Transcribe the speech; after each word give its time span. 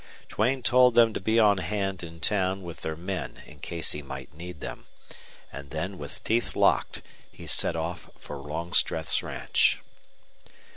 Duane 0.29 0.63
told 0.63 0.95
them 0.95 1.13
to 1.13 1.19
be 1.19 1.39
on 1.39 1.59
hand 1.59 2.01
in 2.01 2.19
town 2.19 2.63
with 2.63 2.81
their 2.81 2.95
men 2.95 3.43
in 3.45 3.59
case 3.59 3.91
he 3.91 4.01
might 4.01 4.33
need 4.33 4.59
them, 4.59 4.87
and 5.53 5.69
then 5.69 5.95
with 5.99 6.23
teeth 6.23 6.55
locked 6.55 7.03
he 7.31 7.45
set 7.45 7.75
off 7.75 8.09
for 8.17 8.37
Longstreth's 8.37 9.21
ranch. 9.21 9.77